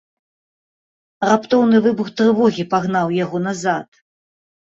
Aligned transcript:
Раптоўны 1.31 1.77
выбух 1.87 2.09
трывогі 2.21 2.63
пагнаў 2.73 3.07
яго 3.23 3.37
назад. 3.49 3.89